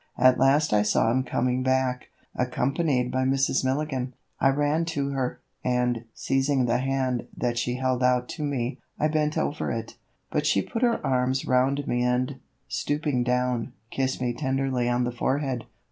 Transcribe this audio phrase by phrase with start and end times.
[0.17, 3.63] At last I saw him coming back, accompanied by Mrs.
[3.63, 4.15] Milligan.
[4.39, 9.07] I ran to her, and, seizing the hand that she held out to me, I
[9.09, 9.97] bent over it.
[10.31, 15.11] But she put her arms round me and, stooping down, kissed me tenderly on the
[15.11, 15.65] forehead.